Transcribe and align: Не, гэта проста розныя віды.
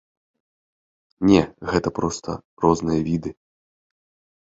Не, 1.33 1.43
гэта 1.73 1.89
проста 2.01 2.29
розныя 2.67 3.01
віды. 3.13 3.29